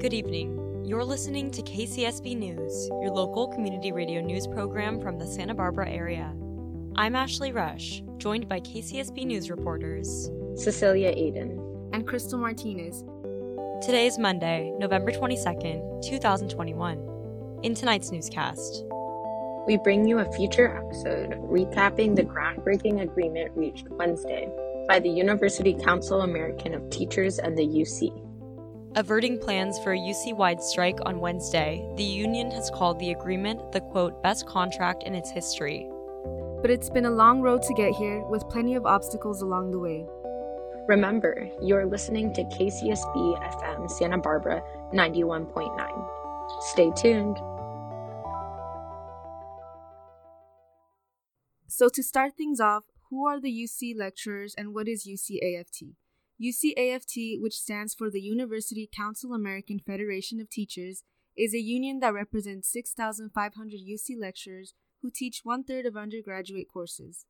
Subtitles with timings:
[0.00, 0.82] Good evening.
[0.86, 5.90] You're listening to KCSB News, your local community radio news program from the Santa Barbara
[5.90, 6.34] area.
[6.96, 13.04] I'm Ashley Rush, joined by KCSB News reporters Cecilia Aiden and Crystal Martinez.
[13.84, 17.60] Today is Monday, November 22nd, 2021.
[17.62, 18.86] In tonight's newscast,
[19.66, 24.48] we bring you a future episode recapping the groundbreaking agreement reached Wednesday
[24.88, 28.29] by the University Council American of Teachers and the UC.
[28.96, 33.70] Averting plans for a UC wide strike on Wednesday, the union has called the agreement
[33.70, 35.88] the quote, best contract in its history.
[36.60, 39.78] But it's been a long road to get here, with plenty of obstacles along the
[39.78, 40.04] way.
[40.88, 44.60] Remember, you're listening to KCSB FM Santa Barbara
[44.92, 46.62] 91.9.
[46.62, 47.36] Stay tuned.
[51.68, 55.94] So, to start things off, who are the UC lecturers and what is UCAFT?
[56.40, 61.02] UCAFT, which stands for the University Council American Federation of Teachers,
[61.36, 67.26] is a union that represents 6,500 UC lecturers who teach one third of undergraduate courses.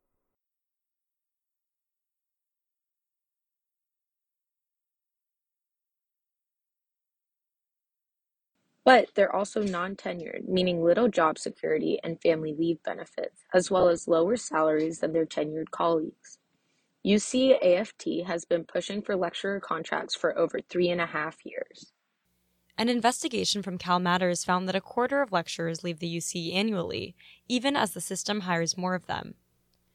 [8.84, 13.88] But they're also non tenured, meaning little job security and family leave benefits, as well
[13.88, 16.39] as lower salaries than their tenured colleagues.
[17.04, 21.92] UCAFT has been pushing for lecturer contracts for over three and a half years.
[22.76, 27.14] An investigation from Cal Matters found that a quarter of lecturers leave the UC annually,
[27.48, 29.34] even as the system hires more of them.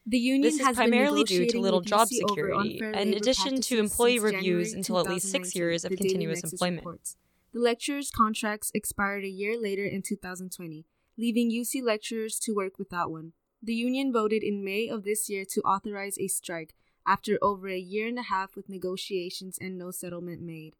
[0.05, 4.73] The union this is primarily due to little job security, in addition to employee reviews
[4.73, 6.85] until at least six years of continuous employment.
[6.85, 7.17] Reports.
[7.53, 10.85] The lecturers' contracts expired a year later in 2020,
[11.17, 13.33] leaving UC lecturers to work without one.
[13.63, 17.77] The union voted in May of this year to authorize a strike after over a
[17.77, 20.75] year and a half with negotiations and no settlement made.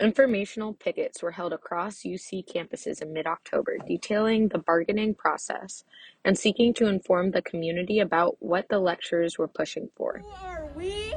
[0.00, 5.84] Informational pickets were held across UC campuses in mid October, detailing the bargaining process
[6.24, 10.22] and seeking to inform the community about what the lecturers were pushing for.
[10.24, 11.12] Who are we?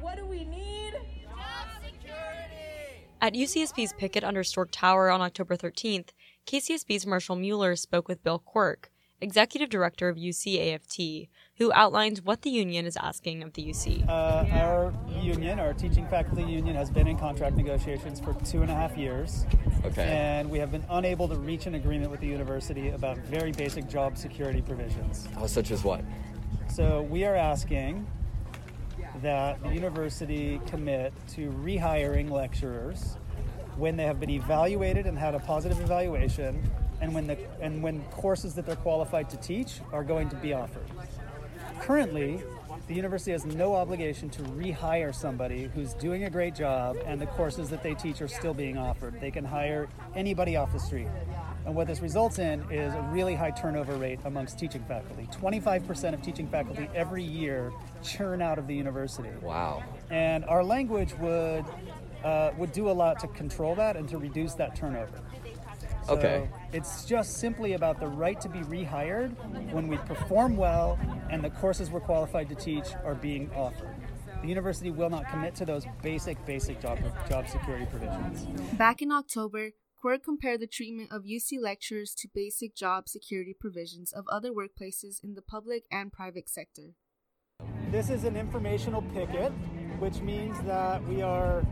[0.00, 0.94] What do we need?
[1.22, 3.04] Job security!
[3.20, 6.10] At UCSB's picket under Storke Tower on October 13th,
[6.46, 12.50] KCSB's Marshall Mueller spoke with Bill Quirk, executive director of UCAFT, who outlines what the
[12.50, 14.08] union is asking of the UC.
[14.08, 18.70] Uh, our union, our teaching faculty union, has been in contract negotiations for two and
[18.70, 19.44] a half years.
[19.84, 20.02] Okay.
[20.02, 23.88] And we have been unable to reach an agreement with the university about very basic
[23.88, 25.28] job security provisions.
[25.38, 26.02] Oh, such as what?
[26.68, 28.06] So we are asking
[29.22, 33.16] that the university commit to rehiring lecturers
[33.76, 36.68] when they have been evaluated and had a positive evaluation
[37.00, 40.52] and when the and when courses that they're qualified to teach are going to be
[40.52, 40.86] offered.
[41.80, 42.42] Currently,
[42.88, 47.26] the university has no obligation to rehire somebody who's doing a great job and the
[47.26, 49.20] courses that they teach are still being offered.
[49.20, 51.08] They can hire anybody off the street.
[51.66, 55.28] And what this results in is a really high turnover rate amongst teaching faculty.
[55.32, 57.72] 25% of teaching faculty every year
[58.02, 59.28] churn out of the university.
[59.42, 59.82] Wow.
[60.10, 61.66] And our language would
[62.24, 65.20] uh, would do a lot to control that and to reduce that turnover.
[66.08, 66.48] So Okay.
[66.72, 69.30] It's just simply about the right to be rehired
[69.72, 70.98] when we perform well
[71.30, 73.94] and the courses we're qualified to teach are being offered.
[74.40, 76.98] The university will not commit to those basic, basic job,
[77.28, 78.46] job security provisions.
[78.78, 79.70] Back in October,
[80.00, 85.22] Quirk compared the treatment of UC lecturers to basic job security provisions of other workplaces
[85.22, 86.94] in the public and private sector.
[87.90, 89.50] This is an informational picket,
[89.98, 91.66] which means that we are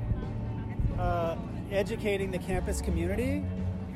[0.99, 1.37] uh,
[1.71, 3.45] educating the campus community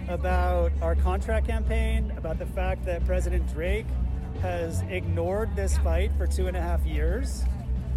[0.08, 3.86] about our contract campaign, about the fact that President Drake
[4.42, 7.44] has ignored this fight for two and a half years,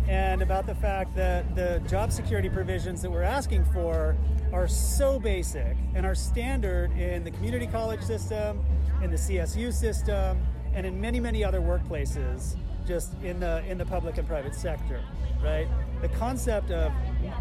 [0.07, 4.15] and about the fact that the job security provisions that we're asking for
[4.51, 8.63] are so basic and are standard in the community college system,
[9.01, 10.37] in the CSU system,
[10.73, 15.01] and in many, many other workplaces just in the in the public and private sector,
[15.41, 15.67] right?
[16.01, 16.91] The concept of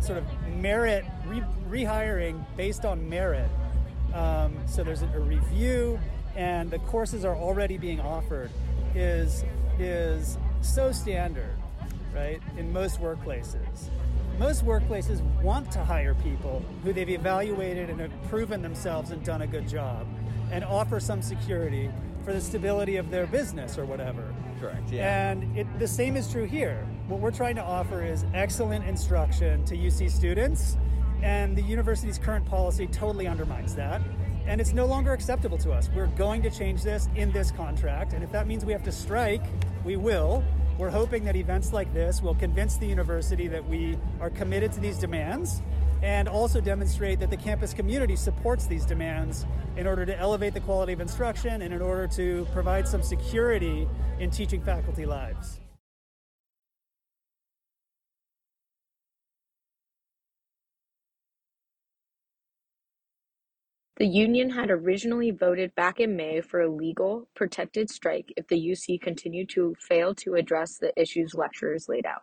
[0.00, 3.48] sort of merit re- rehiring based on merit.
[4.14, 5.98] Um, so there's a, review,
[6.36, 8.50] and the courses are already being offered.
[8.94, 9.44] Is
[9.78, 11.56] is so standard,
[12.14, 12.40] right?
[12.58, 13.88] In most workplaces,
[14.38, 19.42] most workplaces want to hire people who they've evaluated and have proven themselves and done
[19.42, 20.06] a good job,
[20.50, 21.90] and offer some security
[22.24, 24.32] for the stability of their business or whatever.
[24.60, 24.90] Correct.
[24.90, 25.30] Yeah.
[25.30, 26.86] And it, the same is true here.
[27.08, 30.76] What we're trying to offer is excellent instruction to UC students,
[31.22, 34.02] and the university's current policy totally undermines that.
[34.46, 35.88] And it's no longer acceptable to us.
[35.94, 38.92] We're going to change this in this contract, and if that means we have to
[38.92, 39.44] strike,
[39.84, 40.44] we will.
[40.78, 44.80] we're hoping that events like this will convince the university that we are committed to
[44.80, 45.62] these demands
[46.02, 49.46] and also demonstrate that the campus community supports these demands
[49.76, 53.86] in order to elevate the quality of instruction and in order to provide some security
[54.18, 55.61] in teaching faculty lives.
[64.02, 68.56] The union had originally voted back in May for a legal, protected strike if the
[68.56, 72.22] UC continued to fail to address the issues lecturers laid out.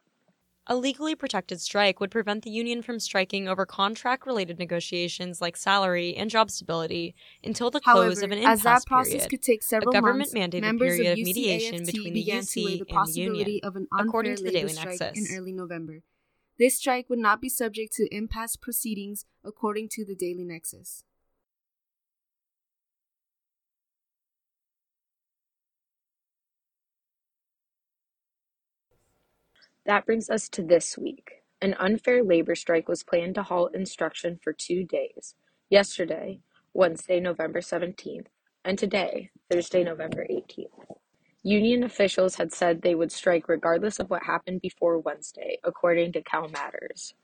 [0.68, 5.56] A legally protected strike would prevent the union from striking over contract related negotiations like
[5.56, 7.16] salary and job stability
[7.46, 9.30] until the close of an impasse as that process period.
[9.30, 12.54] could take several government months, mandated members period of of mediation between the began UC
[12.56, 15.32] to weigh the and the possibility union, of an according to the Daily strike Nexus.
[15.32, 16.04] in early November.
[16.58, 21.06] This strike would not be subject to impasse proceedings, according to the Daily Nexus.
[29.90, 31.42] That brings us to this week.
[31.64, 35.34] An unfair labor strike was planned to halt instruction for two days
[35.68, 36.42] yesterday,
[36.76, 38.28] Wednesday, November 17th,
[38.64, 40.68] and today, Thursday, November 18th.
[41.42, 46.22] Union officials had said they would strike regardless of what happened before Wednesday, according to
[46.22, 47.16] Cal Matters.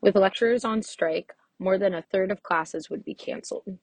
[0.00, 3.78] With lecturers on strike, more than a third of classes would be canceled.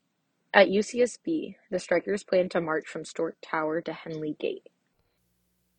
[0.53, 4.67] At UCSB, the strikers plan to march from Storke Tower to Henley Gate.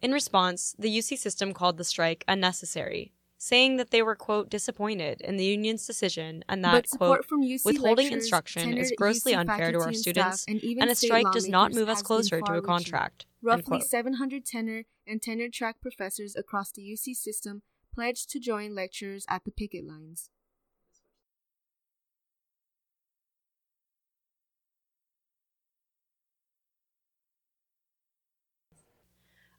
[0.02, 5.20] In response, the UC system called the strike unnecessary, saying that they were, quote, disappointed
[5.20, 7.24] in the union's decision and that, quote,
[7.64, 11.30] withholding instruction is grossly UC unfair to our and students, and, even and a strike
[11.32, 13.26] does not move us closer to a contract.
[13.40, 17.62] Roughly 700 tenure and tenured track professors across the UC system
[17.94, 20.30] pledged to join lecturers at the picket lines.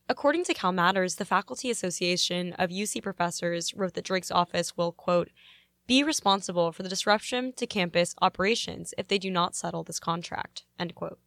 [0.09, 4.91] According to Cal Matters, the Faculty Association of UC Professors wrote that Drake's office will,
[4.91, 5.29] quote,
[5.87, 10.63] be responsible for the disruption to campus operations if they do not settle this contract,
[10.77, 11.19] end quote.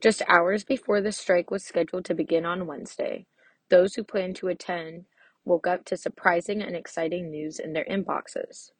[0.00, 3.26] Just hours before the strike was scheduled to begin on Wednesday,
[3.68, 5.06] those who planned to attend
[5.44, 8.70] woke up to surprising and exciting news in their inboxes.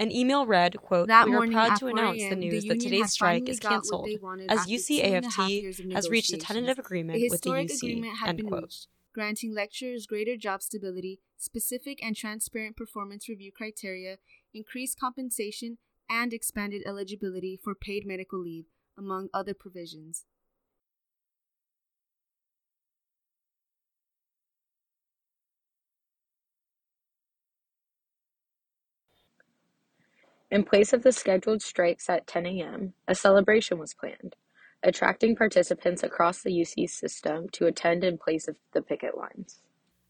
[0.00, 2.80] An email read, quote, That We are proud to announce the a.m., the news that
[2.80, 4.08] today's strike is canceled
[4.48, 7.76] as after two and a half UCAFT has reached a tentative agreement with the UC,
[7.76, 8.62] agreement had end been quote.
[8.62, 14.16] reached, granting lecturers greater job stability, specific and transparent performance review criteria,
[14.54, 15.76] increased compensation,
[16.08, 18.64] and expanded eligibility for paid medical leave,
[18.96, 20.24] among other provisions.
[30.50, 34.34] In place of the scheduled strikes at 10 a.m., a celebration was planned,
[34.82, 39.60] attracting participants across the UC system to attend in place of the picket lines.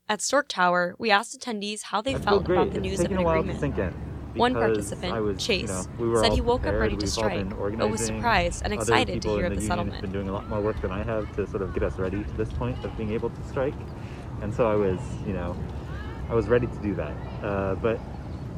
[0.08, 3.12] At Storke Tower, we asked attendees how they I felt about the it's news of
[3.12, 3.52] an agreement.
[3.52, 3.92] to sink in.
[4.34, 7.48] One participant, was, Chase, you know, we said he woke up ready to We've strike,
[7.50, 10.02] but was surprised and excited to people hear in of the union have settlement.
[10.02, 12.22] been doing a lot more work than I have to sort of get us ready
[12.22, 13.74] to this point of being able to strike,
[14.40, 15.56] and so I was, you know,
[16.28, 17.12] I was ready to do that.
[17.42, 17.98] Uh, but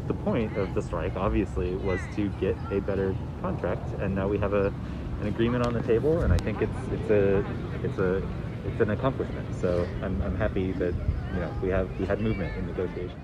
[0.06, 4.38] the point of the strike, obviously, was to get a better contract, and now we
[4.38, 4.72] have a
[5.20, 7.44] an agreement on the table, and I think it's it's a
[7.84, 8.22] it's a
[8.66, 9.54] it's an accomplishment.
[9.60, 10.94] So I'm, I'm happy that
[11.34, 13.20] you know we have we had movement in negotiations.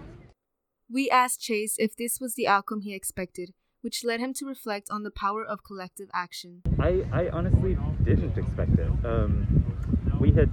[0.91, 4.89] We asked Chase if this was the outcome he expected, which led him to reflect
[4.91, 6.63] on the power of collective action.
[6.79, 8.91] I, I honestly didn't expect it.
[9.05, 9.47] Um,
[10.19, 10.51] we had,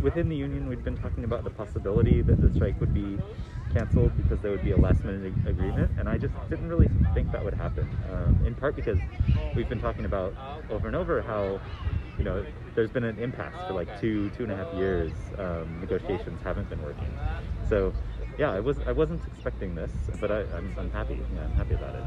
[0.00, 3.20] within the union, we'd been talking about the possibility that the strike would be
[3.68, 7.30] canceled because there would be a last minute agreement, and I just didn't really think
[7.32, 7.98] that would happen.
[8.04, 9.08] Um, in part because
[9.54, 10.38] we've been talking about
[10.68, 11.62] over and over how,
[12.16, 15.32] you know, there's been an impasse for like two, two and a half years.
[15.38, 17.20] Um, negotiations haven't been working.
[17.62, 17.96] So,
[18.36, 21.26] yeah, I was I wasn't expecting this, but I, I'm, I'm happy.
[21.30, 22.06] Yeah, I'm happy about it.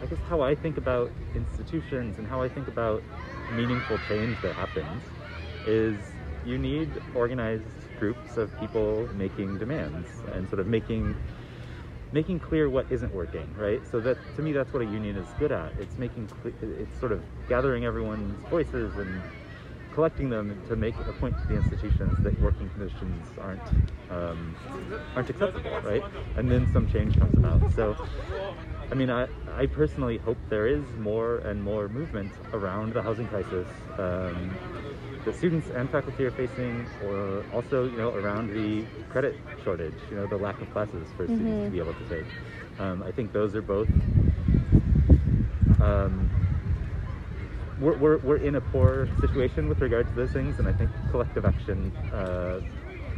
[0.00, 3.06] I guess how I think about institutions and how I think about
[3.48, 5.12] meaningful change that happens
[5.64, 6.13] is
[6.44, 7.64] you need organized
[7.98, 11.14] groups of people making demands and sort of making
[12.12, 13.82] making clear what isn't working, right?
[13.90, 15.72] So that to me that's what a union is good at.
[15.80, 16.28] It's making
[16.62, 19.22] it's sort of gathering everyone's voices and
[19.92, 23.62] collecting them to make a point to the institutions that working conditions aren't
[24.10, 24.54] um,
[25.14, 26.02] aren't acceptable, right?
[26.36, 27.60] And then some change comes about.
[27.74, 27.96] So,
[28.90, 33.26] I mean, I, I personally hope there is more and more movement around the housing
[33.28, 33.66] crisis
[33.98, 34.58] um,
[35.24, 40.16] that students and faculty are facing, or also, you know, around the credit shortage, you
[40.16, 42.26] know, the lack of classes for students to be able to take.
[42.78, 43.88] Um, I think those are both.
[45.80, 46.28] Um,
[47.80, 50.90] we're, we're, we're in a poor situation with regard to those things, and I think
[51.10, 52.60] collective action uh,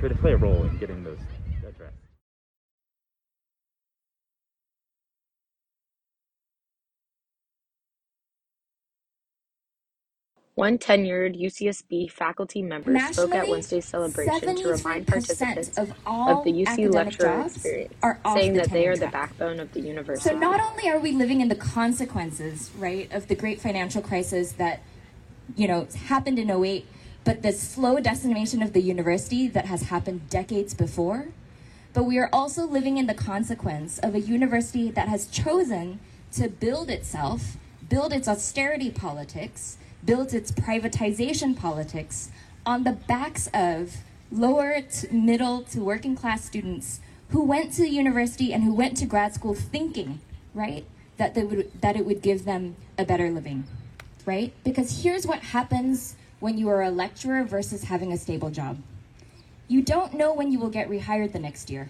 [0.01, 1.19] could play a role in getting those
[10.57, 16.45] One tenured UCSB faculty member spoke at Wednesday's celebration to remind participants of all of
[16.45, 17.93] the UC lecturer experience,
[18.33, 20.31] saying the that they are the backbone of the university.
[20.31, 24.53] So not only are we living in the consequences, right, of the great financial crisis
[24.53, 24.81] that,
[25.57, 26.87] you know, happened in 08,
[27.23, 31.29] but the slow decimation of the university that has happened decades before,
[31.93, 36.01] but we are also living in the consequence of a university that has chosen
[36.33, 37.59] to build itself,
[37.91, 42.31] build its austerity politics, build its privatization politics
[42.65, 43.97] on the backs of
[44.31, 49.07] lower to middle to working class students who went to university and who went to
[49.07, 50.21] grad school thinking,
[50.55, 50.85] right,
[51.17, 53.65] that they would that it would give them a better living,
[54.25, 54.53] right?
[54.65, 58.79] Because here's what happens when you are a lecturer versus having a stable job.
[59.69, 61.89] You don't know when you will get rehired the next year.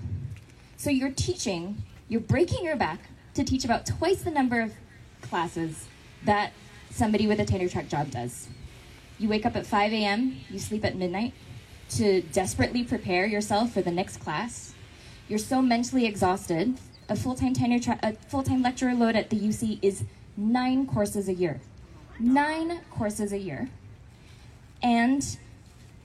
[0.79, 3.01] So you're teaching, you're breaking your back
[3.35, 4.73] to teach about twice the number of
[5.21, 5.87] classes
[6.25, 6.53] that
[6.91, 8.49] somebody with a tenure track job does.
[9.19, 11.33] You wake up at 5 a.m., you sleep at midnight
[11.91, 14.75] to desperately prepare yourself for the next class.
[15.29, 16.79] You're so mentally exhausted.
[17.09, 20.05] A full-time tenure tra- a full-time lecturer load at the UC is
[20.37, 21.61] 9 courses a year.
[22.19, 23.69] 9 courses a year.
[24.83, 25.39] And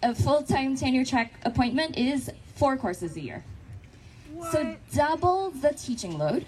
[0.03, 3.43] a full-time tenure track appointment is 4 courses a year.
[4.51, 6.45] So double the teaching load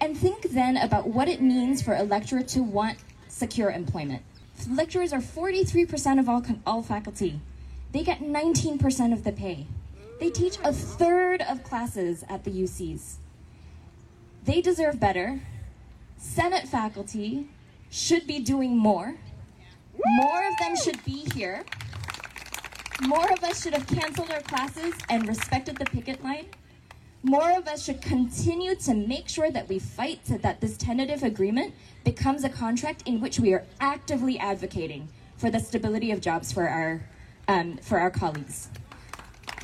[0.00, 2.98] and think then about what it means for a lecturer to want
[3.32, 4.22] secure employment.
[4.68, 7.40] Lecturers are 43% of all, all faculty.
[7.92, 9.66] They get 19% of the pay.
[10.20, 13.16] They teach a third of classes at the UCs.
[14.44, 15.40] They deserve better.
[16.16, 17.48] Senate faculty
[17.90, 19.16] should be doing more.
[20.04, 21.64] More of them should be here.
[23.02, 26.46] More of us should have canceled our classes and respected the picket line.
[27.24, 31.22] More of us should continue to make sure that we fight so that this tentative
[31.22, 36.50] agreement becomes a contract in which we are actively advocating for the stability of jobs
[36.52, 37.00] for our
[37.46, 38.70] um, for our colleagues.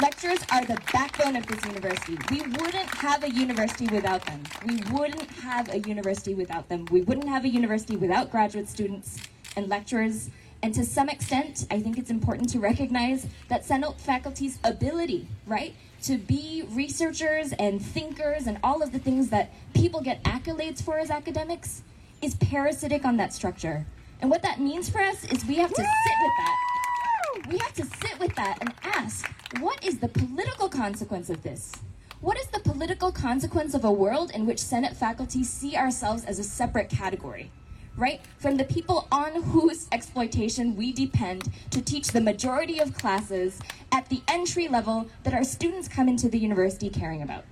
[0.00, 2.16] Lecturers are the backbone of this university.
[2.30, 4.44] We wouldn't have a university without them.
[4.64, 6.86] We wouldn't have a university without them.
[6.92, 9.18] We wouldn't have a university without graduate students
[9.56, 10.30] and lecturers.
[10.62, 15.74] And to some extent, I think it's important to recognize that Senate faculty's ability, right,
[16.02, 20.98] to be researchers and thinkers and all of the things that people get accolades for
[20.98, 21.82] as academics
[22.22, 23.86] is parasitic on that structure.
[24.20, 26.56] And what that means for us is we have to sit with that.
[27.48, 31.72] We have to sit with that and ask, what is the political consequence of this?
[32.20, 36.40] What is the political consequence of a world in which Senate faculty see ourselves as
[36.40, 37.52] a separate category?
[37.98, 38.20] Right?
[38.38, 43.60] From the people on whose exploitation we depend to teach the majority of classes
[43.92, 47.44] at the entry level that our students come into the university caring about.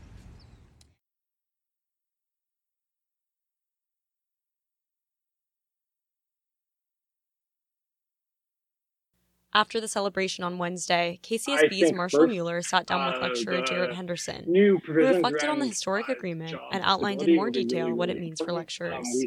[9.56, 13.62] After the celebration on Wednesday, KCSB's Marshall first, Mueller sat down with uh, lecturer the
[13.62, 17.96] Jarrett Henderson, new who reflected on the historic agreement and outlined in more detail really,
[17.96, 18.82] what it means for important.
[18.82, 19.24] lecturers.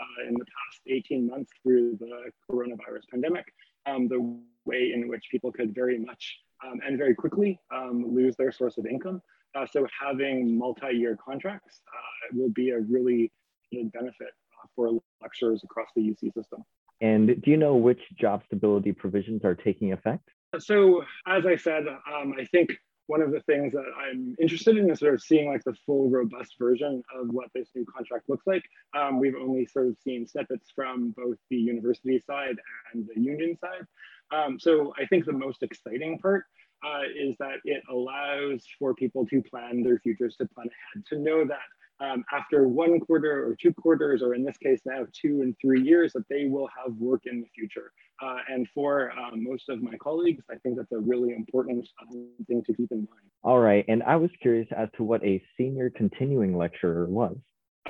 [0.00, 3.44] Uh, in the past 18 months through the coronavirus pandemic
[3.86, 4.20] um, the
[4.64, 8.78] way in which people could very much um, and very quickly um, lose their source
[8.78, 9.20] of income.
[9.54, 13.32] Uh, so having multi-year contracts uh, will be a really
[13.72, 16.62] good benefit uh, for lecturers across the UC system.
[17.00, 20.28] And do you know which job stability provisions are taking effect?
[20.58, 22.70] So, as I said, um, I think
[23.08, 26.10] one of the things that I'm interested in is sort of seeing like the full,
[26.10, 28.62] robust version of what this new contract looks like.
[28.94, 32.56] Um, we've only sort of seen snippets from both the university side
[32.92, 33.86] and the union side.
[34.30, 36.44] Um, so, I think the most exciting part
[36.84, 41.18] uh, is that it allows for people to plan their futures, to plan ahead, to
[41.18, 41.64] know that
[42.00, 45.82] um, after one quarter or two quarters, or in this case now two and three
[45.82, 47.92] years, that they will have work in the future.
[48.22, 52.28] Uh, and for um, most of my colleagues, I think that's a really important um,
[52.46, 53.30] thing to keep in mind.
[53.44, 53.84] All right.
[53.88, 57.36] And I was curious as to what a senior continuing lecturer was.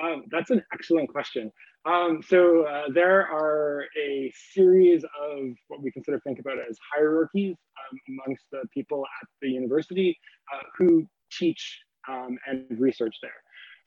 [0.01, 1.51] Um, that's an excellent question.
[1.85, 7.55] Um, so uh, there are a series of what we consider think about as hierarchies
[7.55, 10.17] um, amongst the people at the university
[10.53, 13.31] uh, who teach um, and research there.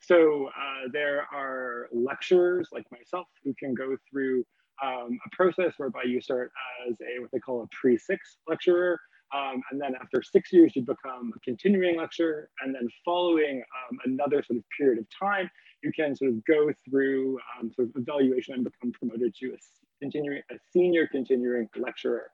[0.05, 4.43] So uh, there are lecturers like myself who can go through
[4.83, 6.51] um, a process whereby you start
[6.89, 8.99] as a what they call a pre-six lecturer,
[9.35, 12.49] um, and then after six years, you become a continuing lecturer.
[12.61, 15.49] And then following um, another sort of period of time,
[15.83, 19.57] you can sort of go through um, sort of evaluation and become promoted to a,
[20.01, 22.29] continuing, a senior continuing lecturer.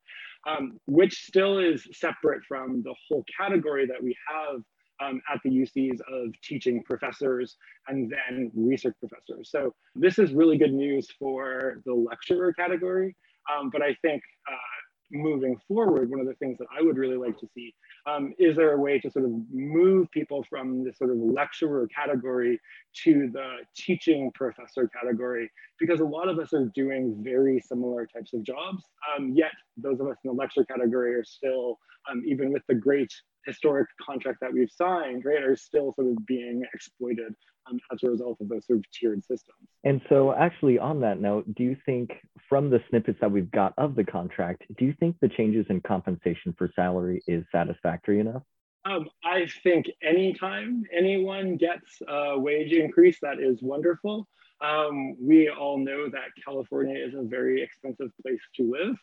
[0.48, 4.62] um, which still is separate from the whole category that we have
[5.02, 9.50] um, at the UCs of teaching professors and then research professors.
[9.52, 13.16] So this is really good news for the lecturer category.
[13.50, 14.79] Um, but I think uh,
[15.12, 17.74] moving forward, one of the things that I would really like to see
[18.06, 21.88] um, is there a way to sort of move people from this sort of lecturer
[21.88, 22.60] category
[23.04, 25.50] to the teaching professor category?
[25.80, 28.84] Because a lot of us are doing very similar types of jobs,
[29.16, 32.76] um, yet those of us in the lecture category are still, um, even with the
[32.76, 33.14] great
[33.46, 37.34] historic contract that we've signed, right, are still sort of being exploited
[37.70, 39.58] um, as a result of those sort of tiered systems.
[39.84, 42.12] And so, actually, on that note, do you think
[42.48, 45.82] from the snippets that we've got of the contract, do you think the changes in
[45.82, 48.44] compensation for salary is satisfactory enough?
[48.86, 54.28] Um, I think anytime anyone gets a wage increase, that is wonderful.
[54.62, 58.96] Um, we all know that California is a very expensive place to live.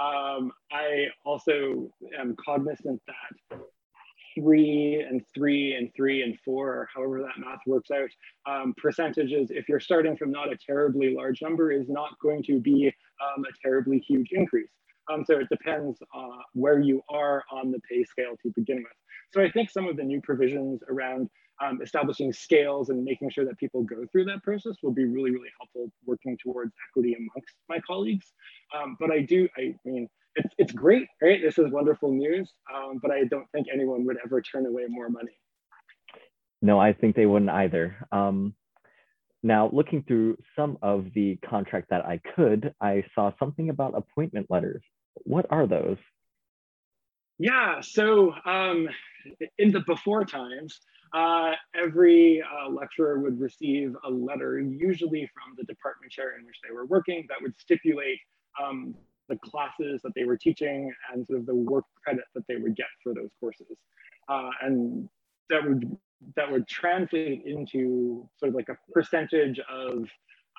[0.00, 3.60] Um, I also am cognizant that
[4.34, 8.10] three and three and three and four, however that math works out,
[8.46, 12.60] um, percentages, if you're starting from not a terribly large number, is not going to
[12.60, 14.70] be um, a terribly huge increase.
[15.12, 18.92] Um, so it depends uh, where you are on the pay scale to begin with.
[19.32, 21.28] So I think some of the new provisions around
[21.62, 25.30] um, establishing scales and making sure that people go through that process will be really,
[25.30, 28.32] really helpful working towards equity amongst my colleagues.
[28.74, 31.40] Um, but I do, I mean, it's, it's great, right?
[31.42, 35.08] This is wonderful news, um, but I don't think anyone would ever turn away more
[35.08, 35.32] money.
[36.62, 37.96] No, I think they wouldn't either.
[38.12, 38.54] Um,
[39.42, 44.46] now, looking through some of the contract that I could, I saw something about appointment
[44.50, 44.82] letters.
[45.24, 45.96] What are those?
[47.38, 48.88] Yeah, so um,
[49.58, 50.78] in the before times,
[51.14, 56.56] uh, every uh, lecturer would receive a letter, usually from the department chair in which
[56.62, 58.18] they were working, that would stipulate
[58.62, 58.94] um,
[59.30, 62.76] the classes that they were teaching and sort of the work credit that they would
[62.76, 63.78] get for those courses.
[64.28, 65.08] Uh, and
[65.48, 65.96] that would
[66.36, 70.04] that would translate into sort of like a percentage of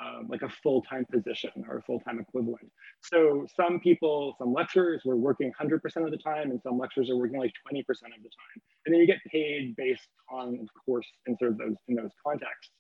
[0.02, 2.72] um, like a full-time position or a full-time equivalent.
[3.02, 7.18] So some people, some lecturers were working 100% of the time and some lecturers are
[7.18, 8.62] working like 20% of the time.
[8.86, 12.72] And then you get paid based on course in sort of those, in those contexts.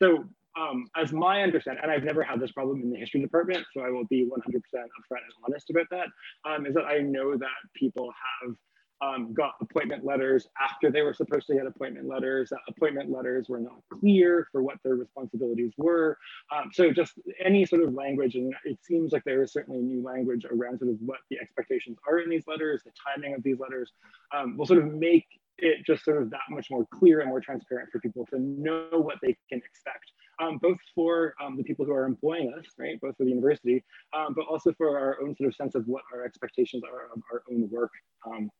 [0.00, 0.24] So
[0.58, 3.82] um, as my understanding, and I've never had this problem in the history department, so
[3.82, 6.08] I will be 100% upfront and honest about that.
[6.44, 8.54] Um, is that I know that people have
[9.00, 12.48] um, got appointment letters after they were supposed to get appointment letters.
[12.50, 16.18] That appointment letters were not clear for what their responsibilities were.
[16.52, 17.12] Um, so just
[17.44, 20.90] any sort of language, and it seems like there is certainly new language around sort
[20.90, 23.92] of what the expectations are in these letters, the timing of these letters,
[24.36, 25.26] um, will sort of make
[25.58, 28.88] it just sort of that much more clear and more transparent for people to know
[28.92, 33.00] what they can expect, um, both for um, the people who are employing us, right,
[33.00, 33.84] both for the university,
[34.16, 37.22] um, but also for our own sort of sense of what our expectations are of
[37.32, 37.90] our own work.
[38.26, 38.50] Um,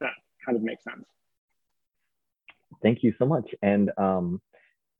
[0.00, 0.12] that
[0.44, 1.04] kind of makes sense.
[2.82, 3.48] Thank you so much.
[3.62, 4.40] And um,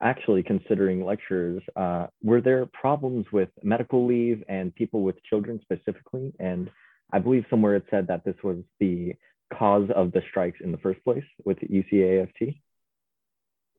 [0.03, 6.33] actually, considering lectures, uh, were there problems with medical leave and people with children specifically?
[6.39, 6.71] And
[7.13, 9.15] I believe somewhere it said that this was the
[9.57, 12.61] cause of the strikes in the first place with the UCAFT?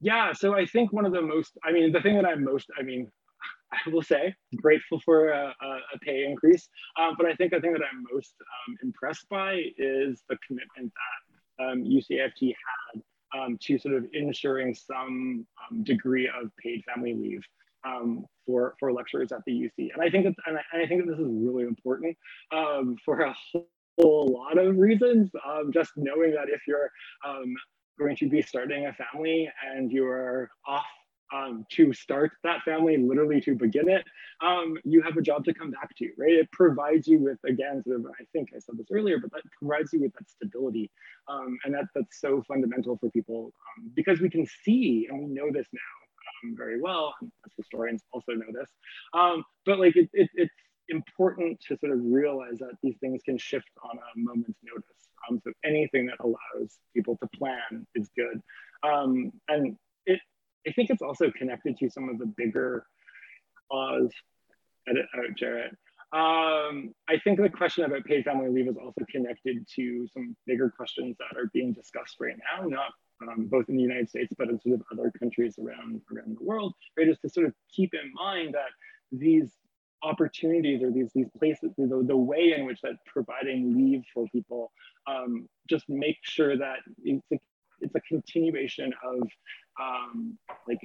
[0.01, 2.67] Yeah, so I think one of the most, I mean, the thing that I'm most,
[2.79, 3.11] I mean,
[3.71, 6.69] I will say, grateful for a, a pay increase.
[6.99, 10.91] Um, but I think the thing that I'm most um, impressed by is the commitment
[11.59, 12.53] that um, UCAFT
[12.93, 13.01] had
[13.37, 17.43] um, to sort of ensuring some um, degree of paid family leave
[17.85, 19.93] um, for, for lecturers at the UC.
[19.93, 22.17] And I think that, and I, I think that this is really important
[23.05, 23.35] for a
[23.97, 25.29] whole lot of reasons.
[25.71, 26.89] just knowing that if you're
[27.99, 30.85] going to be starting a family and you're off
[31.33, 34.03] um, to start that family, literally to begin it,
[34.43, 36.33] um, you have a job to come back to, right?
[36.33, 39.43] It provides you with, again, sort of, I think I said this earlier, but that
[39.59, 40.89] provides you with that stability.
[41.27, 45.33] Um, and that, that's so fundamental for people um, because we can see, and we
[45.33, 48.69] know this now um, very well, as historians also know this,
[49.13, 50.53] um, but like it, it, it's
[50.89, 54.88] important to sort of realize that these things can shift on a moment's notice.
[55.43, 58.41] So anything that allows people to plan is good.
[59.47, 60.19] and it,
[60.67, 62.85] I think it's also connected to some of the bigger
[63.71, 64.11] cause.
[64.87, 65.75] Edit out, Jarrett.
[66.11, 70.73] Um, I think the question about paid family leave is also connected to some bigger
[70.75, 74.49] questions that are being discussed right now, not um, both in the United States, but
[74.49, 77.07] in sort of other countries around, around the world, right?
[77.07, 78.71] Is to sort of keep in mind that
[79.11, 79.51] these
[80.03, 84.71] opportunities or these, these places, the, the way in which that providing leave for people,
[85.07, 87.39] um, just make sure that it's a,
[87.81, 89.21] it's a continuation of
[89.79, 90.79] um, like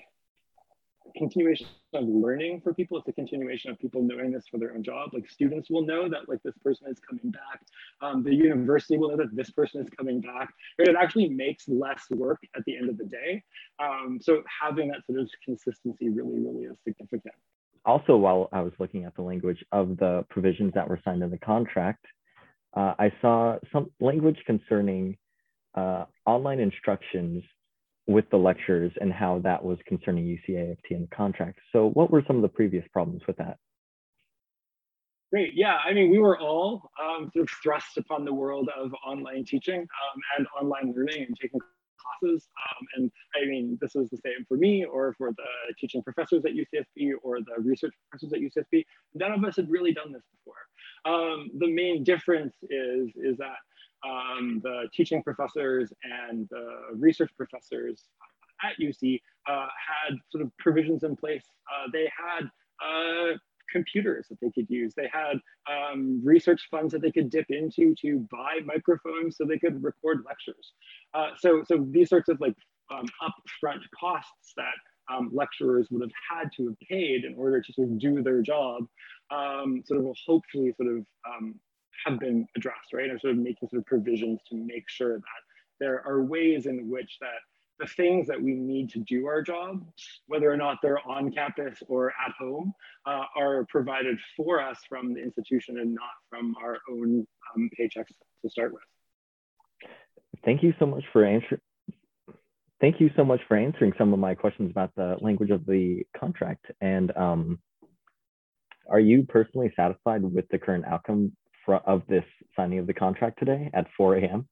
[1.17, 2.99] continuation of learning for people.
[2.99, 5.11] It's a continuation of people knowing this for their own job.
[5.13, 7.61] Like students will know that like this person is coming back.
[8.01, 10.53] Um, the university will know that this person is coming back.
[10.79, 13.43] But it actually makes less work at the end of the day.
[13.79, 17.35] Um, so having that sort of consistency really, really is significant.
[17.85, 21.31] Also, while I was looking at the language of the provisions that were signed in
[21.31, 22.05] the contract,
[22.77, 25.17] uh, I saw some language concerning
[25.75, 27.43] uh, online instructions
[28.07, 31.59] with the lectures and how that was concerning UCAFT and the contract.
[31.73, 33.59] So what were some of the previous problems with that?
[35.33, 38.93] Great, yeah, I mean, we were all um, sort of thrust upon the world of
[39.05, 41.61] online teaching um, and online learning and taking
[42.05, 42.49] classes.
[42.59, 46.45] Um, and I mean, this was the same for me or for the teaching professors
[46.45, 48.85] at UCSB or the research professors at UCSB.
[49.15, 50.55] None of us had really done this before.
[51.05, 53.59] Um, the main difference is, is that
[54.09, 58.05] um, the teaching professors and the research professors
[58.63, 59.67] at UC uh,
[60.09, 61.45] had sort of provisions in place.
[61.69, 62.45] Uh, they had
[62.85, 63.37] uh,
[63.71, 64.95] computers that they could use.
[64.95, 65.39] They had
[65.71, 70.25] um, research funds that they could dip into to buy microphones so they could record
[70.27, 70.73] lectures.
[71.13, 72.55] Uh, so, so these sorts of like
[72.93, 74.75] um, upfront costs that
[75.13, 78.43] um, lecturers would have had to have paid in order to sort of do their
[78.43, 78.85] job,
[79.31, 81.55] um, sort of will hopefully sort of um,
[82.07, 83.11] have been addressed, right?
[83.11, 85.43] And sort of making sort of provisions to make sure that
[85.81, 87.41] there are ways in which that
[87.79, 89.85] the things that we need to do our job,
[90.27, 92.73] whether or not they're on campus or at home,
[93.07, 98.13] uh, are provided for us from the institution and not from our own um, paychecks
[98.43, 98.83] to start with.
[100.45, 101.61] Thank you so much for answering.
[102.81, 106.05] Thank you so much for answering some of my questions about the language of the
[106.19, 106.67] contract.
[106.81, 107.59] And um,
[108.91, 111.33] are you personally satisfied with the current outcome
[111.87, 114.47] of this signing of the contract today at 4 a.m.?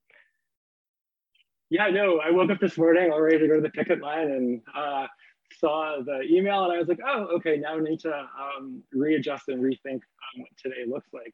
[1.72, 4.30] Yeah, no, I woke up this morning all ready to go to the picket line
[4.30, 5.06] and uh,
[5.58, 9.48] saw the email and I was like, oh, okay, now I need to um, readjust
[9.48, 11.32] and rethink um, what today looks like.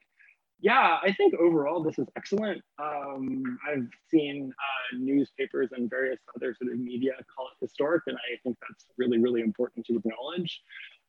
[0.61, 2.63] Yeah, I think overall this is excellent.
[2.79, 8.17] Um, I've seen uh, newspapers and various other sort of media call it historic, and
[8.17, 10.63] I think that's really, really important to acknowledge.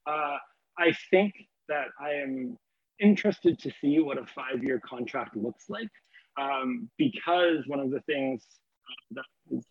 [0.08, 0.38] Uh,
[0.80, 1.36] I think
[1.68, 2.58] that I am
[3.00, 5.92] interested to see what a five-year contract looks like
[6.42, 8.44] um, because one of the things
[9.12, 9.64] that is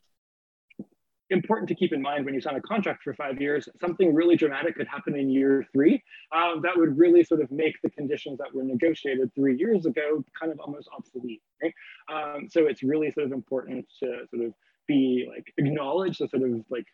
[1.31, 4.37] important to keep in mind when you sign a contract for five years, something really
[4.37, 6.03] dramatic could happen in year three
[6.35, 10.25] um, that would really sort of make the conditions that were negotiated three years ago
[10.39, 11.75] kind of almost obsolete, right?
[12.11, 14.55] Um, so it's really sort of important to sort of
[14.87, 16.87] be like acknowledge the sort of like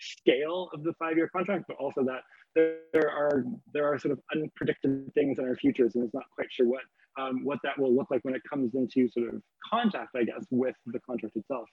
[0.00, 2.22] scale of the five-year contract, but also that
[2.54, 6.50] there are there are sort of unpredicted things in our futures, and it's not quite
[6.50, 6.82] sure what
[7.18, 10.44] um, what that will look like when it comes into sort of contact, I guess,
[10.50, 11.68] with the contract itself.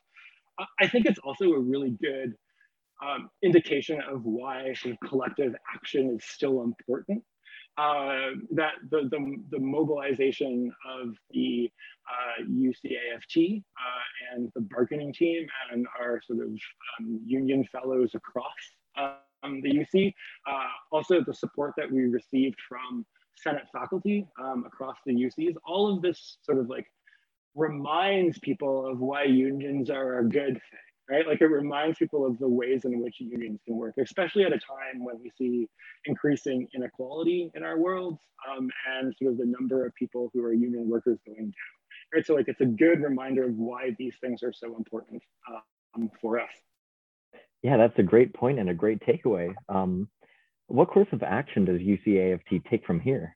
[0.80, 2.36] I think it's also a really good
[3.04, 7.24] um, indication of why sort of collective action is still important.
[7.76, 11.68] Uh, that the, the, the, mobilization of the
[12.08, 18.52] uh, UCAFT uh, and the bargaining team and our sort of um, union fellows across
[18.96, 20.14] um, the UC.
[20.48, 25.56] Uh, also the support that we received from Senate faculty um, across the UCs.
[25.66, 26.86] All of this sort of like
[27.56, 31.28] reminds people of why unions are a good thing, right?
[31.28, 34.60] Like it reminds people of the ways in which unions can work, especially at a
[34.60, 35.68] time when we see
[36.06, 38.18] increasing inequality in our world
[38.50, 41.54] um, and sort of the number of people who are union workers going down.
[42.14, 45.22] Right, so like it's a good reminder of why these things are so important
[45.96, 46.50] um, for us.
[47.62, 49.54] Yeah, that's a great point and a great takeaway.
[49.70, 50.10] Um,
[50.68, 53.36] what course of action does UCAFT take from here?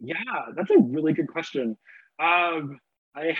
[0.00, 0.14] Yeah,
[0.56, 1.76] that's a really good question.
[2.18, 2.78] Um,
[3.14, 3.36] I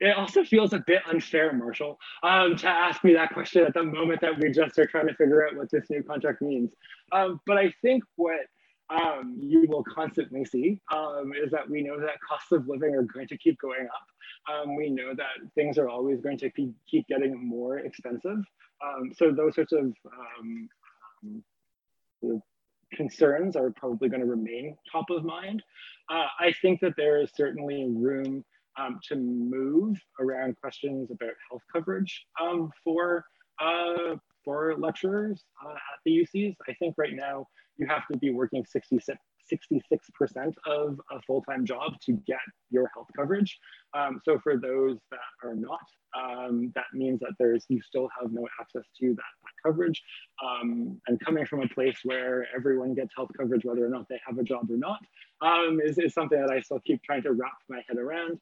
[0.00, 3.82] it also feels a bit unfair, Marshall, um, to ask me that question at the
[3.82, 6.72] moment that we just are trying to figure out what this new contract means.
[7.12, 8.40] Um, but I think what
[8.90, 13.02] um, you will constantly see um, is that we know that costs of living are
[13.02, 14.54] going to keep going up.
[14.54, 18.38] Um, we know that things are always going to keep, keep getting more expensive.
[18.84, 19.94] Um, so those sorts of
[20.40, 20.68] um,
[21.22, 22.42] um,
[22.92, 25.62] concerns are probably going to remain top of mind.
[26.08, 28.44] Uh, I think that there is certainly room
[29.06, 32.24] to move around questions about health coverage
[32.82, 33.26] for
[33.60, 36.56] uh, for lecturers uh, at the UCs.
[36.66, 37.46] I think right now
[37.80, 39.18] you have to be working 66,
[39.50, 42.38] 66% of a full-time job to get
[42.70, 43.58] your health coverage.
[43.94, 45.80] Um, so for those that are not,
[46.16, 50.02] um, that means that there's you still have no access to that, that coverage.
[50.44, 54.20] Um, and coming from a place where everyone gets health coverage, whether or not they
[54.26, 55.00] have a job or not,
[55.40, 58.38] um, is, is something that I still keep trying to wrap my head around.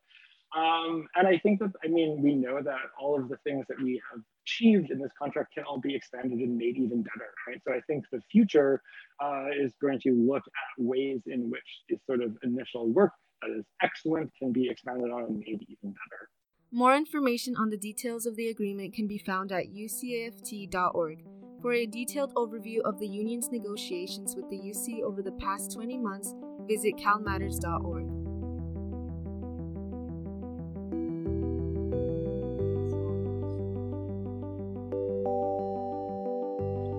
[0.56, 3.80] Um, and I think that, I mean, we know that all of the things that
[3.82, 7.60] we have achieved in this contract can all be expanded and made even better, right?
[7.66, 8.80] So I think the future
[9.22, 13.50] uh, is going to look at ways in which this sort of initial work that
[13.50, 16.28] is excellent can be expanded on and made even better.
[16.70, 21.24] More information on the details of the agreement can be found at ucaft.org.
[21.60, 25.98] For a detailed overview of the union's negotiations with the UC over the past 20
[25.98, 26.34] months,
[26.68, 28.27] visit calmatters.org.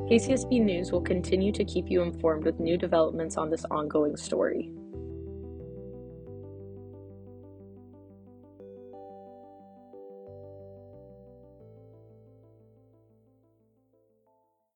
[0.10, 4.72] KCSB News will continue to keep you informed with new developments on this ongoing story.